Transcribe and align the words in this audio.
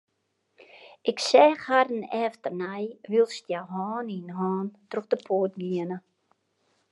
Ik 1.11 1.17
seach 1.29 1.61
harren 1.69 2.05
efternei 2.23 2.83
wylst 3.11 3.45
hja 3.49 3.61
hân 3.73 4.07
yn 4.17 4.29
hân 4.37 4.67
troch 4.89 5.09
de 5.11 5.17
poarte 5.25 5.59
giene. 5.69 5.97